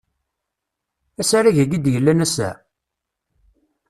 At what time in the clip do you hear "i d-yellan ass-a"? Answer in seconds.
1.77-2.49